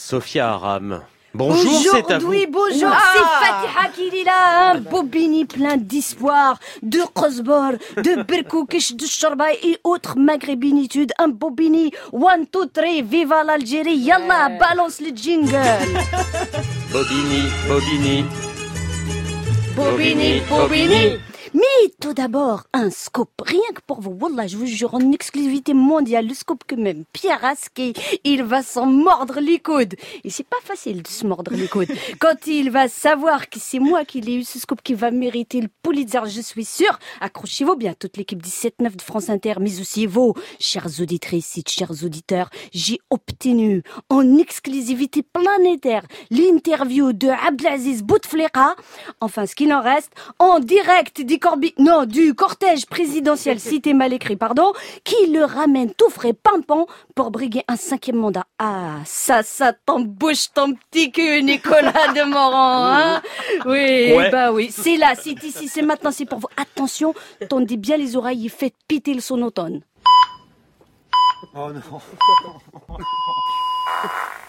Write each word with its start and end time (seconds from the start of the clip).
Sophia 0.00 0.50
Aram. 0.52 1.00
Bonjour, 1.34 1.80
c'est 1.92 2.12
à 2.12 2.18
vous. 2.18 2.28
Oui, 2.28 2.46
bonjour, 2.48 2.88
Ah. 2.92 3.00
c'est 3.12 3.74
Fatiha 3.74 3.88
qui 4.10 4.20
est 4.20 4.24
là, 4.24 4.70
un 4.72 4.78
bobini 4.80 5.44
plein 5.44 5.76
d'espoir, 5.76 6.58
de 6.82 7.00
Qosbor, 7.12 7.72
de 7.96 8.22
Berkoukish, 8.28 8.94
de 8.94 9.04
Shorba 9.06 9.52
et 9.52 9.78
autres 9.82 10.16
maghrébinitudes. 10.16 11.12
Un 11.18 11.28
bobini, 11.28 11.90
one, 12.12 12.46
two, 12.46 12.66
three, 12.66 13.02
viva 13.02 13.42
l'Algérie, 13.42 13.96
yallah, 13.96 14.50
balance 14.60 15.00
le 15.00 15.10
jingle. 15.14 15.50
Bobini, 16.92 17.42
Bobini. 17.68 18.24
Bobini, 19.76 20.40
Bobini. 20.48 21.18
Mais 21.52 21.62
tout 22.00 22.14
d'abord, 22.14 22.64
un 22.72 22.90
scoop, 22.90 23.30
rien 23.44 23.60
que 23.74 23.80
pour 23.84 24.00
vous. 24.00 24.10
Wallah, 24.10 24.46
je 24.46 24.56
vous 24.56 24.66
jure, 24.66 24.94
en 24.94 25.10
exclusivité 25.10 25.74
mondiale, 25.74 26.28
le 26.28 26.34
scoop 26.34 26.62
que 26.64 26.76
même 26.76 27.04
Pierre 27.12 27.44
Aski, 27.44 27.92
il 28.22 28.44
va 28.44 28.62
s'en 28.62 28.86
mordre 28.86 29.40
les 29.40 29.58
coudes. 29.58 29.96
Et 30.22 30.30
c'est 30.30 30.46
pas 30.46 30.60
facile 30.62 31.02
de 31.02 31.08
se 31.08 31.26
mordre 31.26 31.52
les 31.52 31.66
coudes. 31.66 31.90
Quand 32.20 32.46
il 32.46 32.70
va 32.70 32.86
savoir 32.88 33.48
que 33.48 33.58
c'est 33.58 33.80
moi 33.80 34.04
qui 34.04 34.20
l'ai 34.20 34.34
eu, 34.34 34.44
ce 34.44 34.60
scoop 34.60 34.80
qui 34.82 34.94
va 34.94 35.10
mériter 35.10 35.60
le 35.60 35.68
Pulitzer, 35.82 36.20
je 36.26 36.40
suis 36.40 36.64
sûr. 36.64 36.98
Accrochez-vous 37.20 37.74
bien, 37.74 37.94
toute 37.98 38.16
l'équipe 38.16 38.40
17-9 38.40 38.96
de 38.96 39.02
France 39.02 39.28
Inter, 39.28 39.54
mais 39.58 39.80
aussi 39.80 40.06
vous, 40.06 40.34
chers 40.60 41.00
auditrices 41.00 41.58
et 41.58 41.64
chers 41.66 42.04
auditeurs. 42.04 42.50
J'ai 42.72 43.00
obtenu 43.10 43.82
en 44.08 44.36
exclusivité 44.36 45.24
planétaire 45.24 46.04
l'interview 46.30 47.12
de 47.12 47.28
Abdelaziz 47.28 48.04
Bouteflika. 48.04 48.76
Enfin, 49.20 49.46
ce 49.46 49.56
qu'il 49.56 49.72
en 49.72 49.82
reste, 49.82 50.12
en 50.38 50.60
direct 50.60 51.20
du 51.22 51.39
corbi... 51.40 51.74
non, 51.78 52.04
du 52.04 52.34
cortège 52.34 52.86
présidentiel, 52.86 53.58
cité 53.70 53.92
mal 53.94 54.12
écrit, 54.12 54.36
pardon, 54.36 54.72
qui 55.02 55.26
le 55.26 55.44
ramène 55.44 55.92
tout 55.94 56.10
frais 56.10 56.32
pimpant 56.32 56.86
pour 57.16 57.32
briguer 57.32 57.64
un 57.66 57.76
cinquième 57.76 58.16
mandat. 58.16 58.44
Ah, 58.60 58.98
ça, 59.04 59.42
ça 59.42 59.72
t'embouche 59.72 60.52
ton 60.54 60.74
petit 60.74 61.10
cul, 61.10 61.42
Nicolas 61.42 62.12
de 62.14 62.30
Morand, 62.30 62.84
hein? 62.94 63.22
Oui, 63.66 64.12
Ouais. 64.12 64.30
bah 64.30 64.52
oui, 64.52 64.70
c'est 64.70 64.96
là, 64.96 65.14
c'est 65.20 65.42
ici, 65.42 65.66
c'est 65.66 65.82
maintenant, 65.82 66.12
c'est 66.12 66.26
pour 66.26 66.38
vous. 66.38 66.48
Attention, 66.56 67.12
tendez 67.48 67.76
bien 67.76 67.96
les 67.96 68.14
oreilles 68.16 68.46
et 68.46 68.50
faites 68.50 68.74
péter 68.86 69.14
le 69.14 69.20
sonotone. 69.20 69.80
Oh 71.54 71.70
non. 71.72 71.80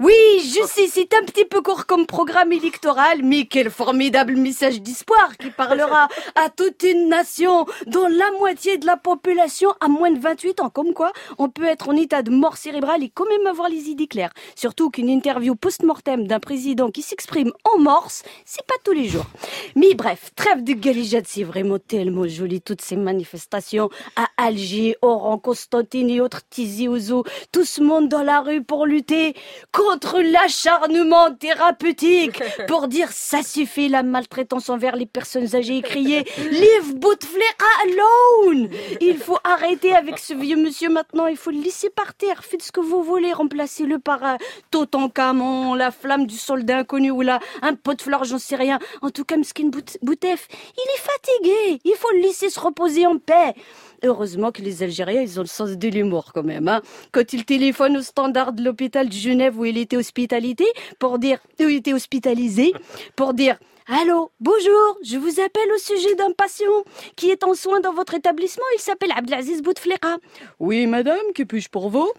Oui, 0.00 0.14
je 0.44 0.64
sais, 0.64 0.86
c'est 0.86 1.12
un 1.12 1.24
petit 1.24 1.44
peu 1.44 1.60
court 1.60 1.84
comme 1.84 2.06
programme 2.06 2.52
électoral, 2.52 3.22
mais 3.24 3.46
quel 3.46 3.68
formidable 3.68 4.36
message 4.36 4.80
d'espoir 4.80 5.36
qui 5.36 5.50
parlera 5.50 6.06
à 6.36 6.50
toute 6.50 6.84
une 6.84 7.08
nation 7.08 7.66
dont 7.88 8.06
la 8.06 8.30
moitié 8.38 8.78
de 8.78 8.86
la 8.86 8.96
population 8.96 9.70
a 9.80 9.88
moins 9.88 10.12
de 10.12 10.20
28 10.20 10.60
ans. 10.60 10.70
Comme 10.70 10.94
quoi, 10.94 11.12
on 11.36 11.48
peut 11.48 11.64
être 11.64 11.88
en 11.88 11.96
état 11.96 12.22
de 12.22 12.30
mort 12.30 12.58
cérébrale 12.58 13.02
et 13.02 13.08
quand 13.08 13.28
même 13.28 13.48
avoir 13.48 13.68
les 13.68 13.88
idées 13.88 14.06
claires. 14.06 14.32
Surtout 14.54 14.90
qu'une 14.90 15.08
interview 15.08 15.56
post-mortem 15.56 16.28
d'un 16.28 16.38
président 16.38 16.92
qui 16.92 17.02
s'exprime 17.02 17.50
en 17.64 17.80
morse, 17.80 18.22
c'est 18.44 18.64
pas 18.68 18.76
tous 18.84 18.92
les 18.92 19.08
jours. 19.08 19.26
Mais 19.74 19.94
bref, 19.94 20.30
trêve 20.36 20.62
de 20.62 20.74
galéjade, 20.74 21.26
c'est 21.26 21.42
vraiment 21.42 21.80
tellement 21.80 22.28
joli 22.28 22.60
toutes 22.60 22.82
ces 22.82 22.94
manifestations 22.94 23.90
à 24.14 24.28
Alger, 24.36 24.96
Oran, 25.02 25.38
Constantine 25.38 26.08
et 26.08 26.20
autres 26.20 26.42
Tizi 26.48 26.86
Ouzou. 26.86 27.24
Tout 27.50 27.64
ce 27.64 27.82
monde 27.82 28.08
dans 28.08 28.22
la 28.22 28.40
rue 28.42 28.62
pour 28.62 28.86
lutter 28.86 29.34
contre 29.90 30.20
l'acharnement 30.20 31.32
thérapeutique, 31.34 32.42
pour 32.68 32.88
dire 32.88 33.10
ça 33.10 33.42
suffit 33.42 33.88
la 33.88 34.02
maltraitance 34.02 34.68
envers 34.68 34.96
les 34.96 35.06
personnes 35.06 35.54
âgées 35.54 35.78
et 35.78 35.82
crier 35.82 36.24
Leave 36.50 36.94
Bouteflika 36.96 37.64
alone! 37.84 38.68
Il 39.00 39.16
faut 39.16 39.38
arrêter 39.44 39.94
avec 39.94 40.18
ce 40.18 40.34
vieux 40.34 40.56
monsieur 40.56 40.90
maintenant, 40.90 41.26
il 41.26 41.36
faut 41.38 41.50
le 41.50 41.60
laisser 41.60 41.88
par 41.88 42.12
terre, 42.14 42.44
faites 42.44 42.62
ce 42.62 42.70
que 42.72 42.80
vous 42.80 43.02
voulez, 43.02 43.32
remplacez-le 43.32 43.98
par 43.98 44.22
un 44.24 44.36
Totankhamon, 44.70 45.74
la 45.74 45.90
flamme 45.90 46.26
du 46.26 46.36
soldat 46.36 46.78
inconnu 46.78 47.10
ou 47.10 47.22
là 47.22 47.40
un 47.62 47.74
pot 47.74 47.94
de 47.94 48.02
fleurs, 48.02 48.24
j'en 48.24 48.38
sais 48.38 48.56
rien. 48.56 48.78
En 49.00 49.08
tout 49.10 49.24
cas, 49.24 49.36
Mskin 49.36 49.68
Bout- 49.68 49.96
Boutef, 50.02 50.48
il 50.76 50.90
est 50.94 51.00
fatigué, 51.00 51.80
il 51.84 51.94
faut 51.96 52.10
le 52.12 52.20
laisser 52.20 52.50
se 52.50 52.60
reposer 52.60 53.06
en 53.06 53.18
paix. 53.18 53.54
Heureusement 54.04 54.52
que 54.52 54.62
les 54.62 54.82
Algériens, 54.82 55.22
ils 55.22 55.38
ont 55.38 55.42
le 55.42 55.48
sens 55.48 55.70
de 55.70 55.88
l'humour 55.88 56.32
quand 56.32 56.44
même. 56.44 56.68
Hein. 56.68 56.82
Quand 57.12 57.32
ils 57.32 57.44
téléphonent 57.44 57.96
au 57.96 58.02
standard 58.02 58.52
de 58.52 58.62
l'hôpital 58.62 59.08
de 59.08 59.12
Genève 59.12 59.58
où 59.58 59.64
il 59.64 59.76
était 59.78 59.96
hospitalité 59.96 60.64
pour 60.98 61.18
dire, 61.18 61.38
où 61.60 61.64
il 61.64 61.76
était 61.76 61.94
hospitalisé, 61.94 62.72
pour 63.16 63.34
dire 63.34 63.58
Allô, 63.90 64.30
bonjour, 64.38 64.98
je 65.02 65.16
vous 65.16 65.40
appelle 65.40 65.72
au 65.74 65.78
sujet 65.78 66.14
d'un 66.14 66.32
patient 66.32 66.66
qui 67.16 67.30
est 67.30 67.42
en 67.42 67.54
soins 67.54 67.80
dans 67.80 67.94
votre 67.94 68.12
établissement. 68.12 68.64
Il 68.76 68.80
s'appelle 68.80 69.12
Abdelaziz 69.16 69.62
Bouteflika. 69.62 70.18
Oui, 70.60 70.86
madame, 70.86 71.32
que 71.34 71.42
puis-je 71.42 71.70
pour 71.70 71.88
vous? 71.88 72.12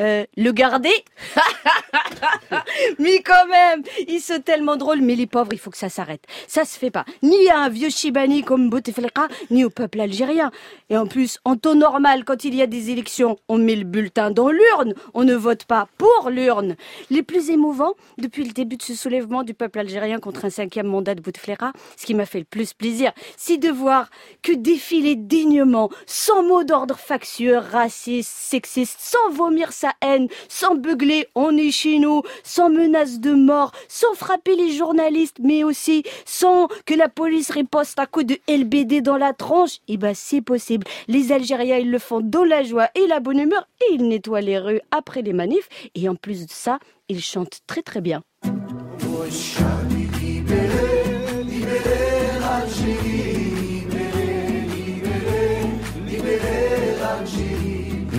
Euh, 0.00 0.24
le 0.36 0.50
garder 0.52 1.04
Mais 2.98 3.22
quand 3.22 3.46
même, 3.46 3.82
ils 4.08 4.20
sont 4.20 4.40
tellement 4.40 4.76
drôles, 4.76 5.00
mais 5.00 5.14
les 5.14 5.26
pauvres, 5.26 5.52
il 5.52 5.58
faut 5.58 5.70
que 5.70 5.78
ça 5.78 5.88
s'arrête. 5.88 6.24
Ça 6.48 6.64
se 6.64 6.78
fait 6.78 6.90
pas. 6.90 7.04
Ni 7.22 7.48
à 7.48 7.60
un 7.60 7.68
vieux 7.68 7.90
Chibani 7.90 8.42
comme 8.42 8.70
Bouteflika, 8.70 9.28
ni 9.50 9.64
au 9.64 9.70
peuple 9.70 10.00
algérien. 10.00 10.50
Et 10.90 10.96
en 10.96 11.06
plus, 11.06 11.38
en 11.44 11.56
temps 11.56 11.74
normal, 11.74 12.24
quand 12.24 12.44
il 12.44 12.54
y 12.54 12.62
a 12.62 12.66
des 12.66 12.90
élections, 12.90 13.38
on 13.48 13.58
met 13.58 13.76
le 13.76 13.84
bulletin 13.84 14.30
dans 14.30 14.48
l'urne. 14.48 14.94
On 15.14 15.24
ne 15.24 15.34
vote 15.34 15.64
pas 15.64 15.88
pour 15.98 16.30
l'urne. 16.30 16.76
Les 17.10 17.22
plus 17.22 17.50
émouvants, 17.50 17.94
depuis 18.18 18.44
le 18.44 18.52
début 18.52 18.76
de 18.76 18.82
ce 18.82 18.94
soulèvement 18.94 19.42
du 19.42 19.54
peuple 19.54 19.78
algérien 19.78 20.18
contre 20.18 20.44
un 20.44 20.50
cinquième 20.50 20.86
mandat 20.86 21.14
de 21.14 21.20
Bouteflika, 21.20 21.72
ce 21.96 22.06
qui 22.06 22.14
m'a 22.14 22.26
fait 22.26 22.40
le 22.40 22.44
plus 22.44 22.72
plaisir, 22.72 23.12
c'est 23.36 23.58
de 23.58 23.70
voir 23.70 24.10
que 24.42 24.52
défiler 24.52 25.14
dignement, 25.14 25.90
sans 26.06 26.42
mots 26.42 26.64
d'ordre 26.64 26.98
factieux, 26.98 27.58
raciste, 27.58 28.32
sexiste, 28.32 28.98
sans 29.00 29.30
vomir 29.30 29.72
haine, 30.00 30.28
sans 30.48 30.74
beugler 30.74 31.26
on 31.34 31.56
est 31.56 31.70
chez 31.70 31.98
nous, 31.98 32.22
sans 32.42 32.70
menace 32.70 33.20
de 33.20 33.32
mort, 33.32 33.72
sans 33.88 34.14
frapper 34.14 34.56
les 34.56 34.72
journalistes, 34.72 35.38
mais 35.40 35.64
aussi 35.64 36.02
sans 36.24 36.68
que 36.86 36.94
la 36.94 37.08
police 37.08 37.50
riposte 37.50 37.98
à 37.98 38.06
coups 38.06 38.26
de 38.26 38.38
LBD 38.48 39.00
dans 39.00 39.16
la 39.16 39.32
tronche, 39.32 39.78
eh 39.88 39.96
ben 39.96 40.14
c'est 40.14 40.40
possible. 40.40 40.86
Les 41.08 41.32
Algériens, 41.32 41.78
ils 41.78 41.90
le 41.90 41.98
font 41.98 42.20
dans 42.20 42.44
la 42.44 42.62
joie 42.62 42.88
et 42.94 43.06
la 43.06 43.20
bonne 43.20 43.38
humeur 43.38 43.68
et 43.82 43.94
ils 43.94 44.08
nettoient 44.08 44.40
les 44.40 44.58
rues 44.58 44.80
après 44.90 45.22
les 45.22 45.32
manifs 45.32 45.68
et 45.94 46.08
en 46.08 46.14
plus 46.14 46.46
de 46.46 46.50
ça, 46.50 46.78
ils 47.08 47.22
chantent 47.22 47.60
très 47.66 47.82
très 47.82 48.00
bien. 48.00 48.22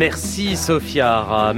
Merci 0.00 0.56
Sophia. 0.56 1.52